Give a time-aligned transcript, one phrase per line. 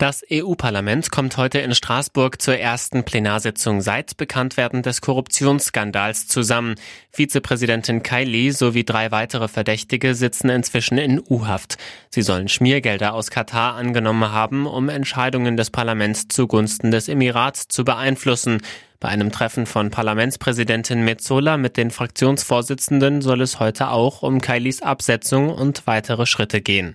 [0.00, 6.76] Das EU-Parlament kommt heute in Straßburg zur ersten Plenarsitzung seit Bekanntwerden des Korruptionsskandals zusammen.
[7.10, 11.76] Vizepräsidentin Kylie sowie drei weitere Verdächtige sitzen inzwischen in U-Haft.
[12.08, 17.84] Sie sollen Schmiergelder aus Katar angenommen haben, um Entscheidungen des Parlaments zugunsten des Emirats zu
[17.84, 18.62] beeinflussen.
[19.00, 24.80] Bei einem Treffen von Parlamentspräsidentin Metzola mit den Fraktionsvorsitzenden soll es heute auch um Kylies
[24.80, 26.94] Absetzung und weitere Schritte gehen.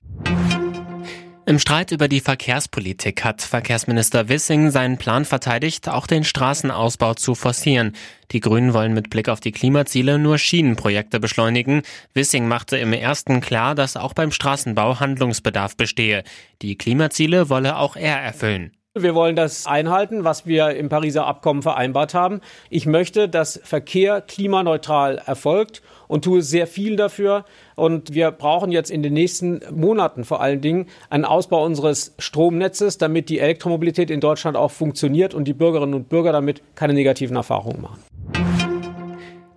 [1.47, 7.35] Im Streit über die Verkehrspolitik hat Verkehrsminister Wissing seinen Plan verteidigt, auch den Straßenausbau zu
[7.35, 7.95] forcieren.
[8.31, 11.83] Die Grünen wollen mit Blick auf die Klimaziele nur Schienenprojekte beschleunigen.
[12.15, 16.23] Wissing machte im ersten klar, dass auch beim Straßenbau Handlungsbedarf bestehe.
[16.63, 18.71] Die Klimaziele wolle auch er erfüllen.
[18.97, 22.39] Wir wollen das einhalten, was wir im Pariser Abkommen vereinbart haben.
[22.69, 27.43] Ich möchte, dass Verkehr klimaneutral erfolgt und tue sehr viel dafür.
[27.75, 32.97] Und wir brauchen jetzt in den nächsten Monaten vor allen Dingen einen Ausbau unseres Stromnetzes,
[32.97, 37.35] damit die Elektromobilität in Deutschland auch funktioniert und die Bürgerinnen und Bürger damit keine negativen
[37.35, 38.14] Erfahrungen machen.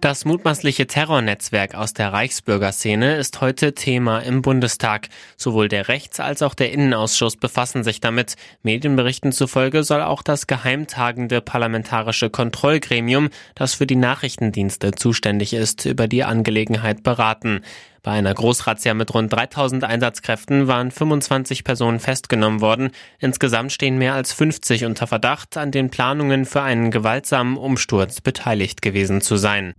[0.01, 5.09] Das mutmaßliche Terrornetzwerk aus der Reichsbürgerszene ist heute Thema im Bundestag.
[5.37, 8.37] Sowohl der Rechts- als auch der Innenausschuss befassen sich damit.
[8.63, 16.07] Medienberichten zufolge soll auch das geheimtagende parlamentarische Kontrollgremium, das für die Nachrichtendienste zuständig ist, über
[16.07, 17.63] die Angelegenheit beraten.
[18.09, 22.91] Bei einer Großrazzia mit rund 3000 Einsatzkräften waren 25 Personen festgenommen worden.
[23.19, 28.81] Insgesamt stehen mehr als 50 unter Verdacht, an den Planungen für einen gewaltsamen Umsturz beteiligt
[28.81, 29.75] gewesen zu sein.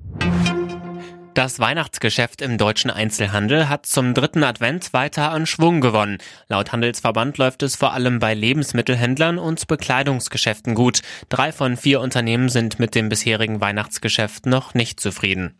[1.33, 6.19] Das Weihnachtsgeschäft im deutschen Einzelhandel hat zum dritten Advent weiter an Schwung gewonnen.
[6.49, 11.01] Laut Handelsverband läuft es vor allem bei Lebensmittelhändlern und Bekleidungsgeschäften gut.
[11.29, 15.59] Drei von vier Unternehmen sind mit dem bisherigen Weihnachtsgeschäft noch nicht zufrieden.